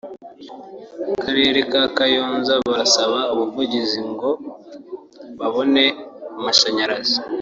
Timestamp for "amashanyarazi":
6.39-7.17